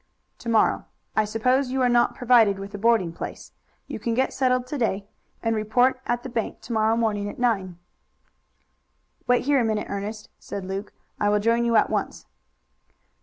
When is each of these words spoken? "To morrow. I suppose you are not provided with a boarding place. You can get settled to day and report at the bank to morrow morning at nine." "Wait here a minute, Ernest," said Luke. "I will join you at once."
"To 0.39 0.49
morrow. 0.49 0.85
I 1.15 1.25
suppose 1.25 1.69
you 1.69 1.79
are 1.83 1.87
not 1.87 2.15
provided 2.15 2.57
with 2.57 2.73
a 2.73 2.79
boarding 2.79 3.13
place. 3.13 3.51
You 3.85 3.99
can 3.99 4.15
get 4.15 4.33
settled 4.33 4.65
to 4.65 4.77
day 4.79 5.05
and 5.43 5.55
report 5.55 6.01
at 6.07 6.23
the 6.23 6.27
bank 6.29 6.59
to 6.61 6.73
morrow 6.73 6.97
morning 6.97 7.29
at 7.29 7.37
nine." 7.37 7.77
"Wait 9.27 9.45
here 9.45 9.59
a 9.59 9.63
minute, 9.63 9.85
Ernest," 9.91 10.29
said 10.39 10.65
Luke. 10.65 10.91
"I 11.19 11.29
will 11.29 11.37
join 11.39 11.65
you 11.65 11.75
at 11.75 11.91
once." 11.91 12.25